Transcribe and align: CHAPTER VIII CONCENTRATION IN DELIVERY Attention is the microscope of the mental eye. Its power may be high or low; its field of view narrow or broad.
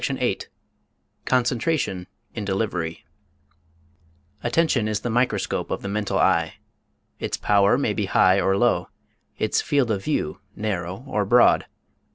CHAPTER 0.03 0.19
VIII 0.19 0.39
CONCENTRATION 1.25 2.07
IN 2.33 2.43
DELIVERY 2.43 3.05
Attention 4.43 4.87
is 4.87 5.01
the 5.01 5.11
microscope 5.11 5.69
of 5.69 5.83
the 5.83 5.87
mental 5.89 6.17
eye. 6.17 6.55
Its 7.19 7.37
power 7.37 7.77
may 7.77 7.93
be 7.93 8.05
high 8.07 8.41
or 8.41 8.57
low; 8.57 8.89
its 9.37 9.61
field 9.61 9.91
of 9.91 10.03
view 10.03 10.39
narrow 10.55 11.03
or 11.07 11.23
broad. 11.23 11.67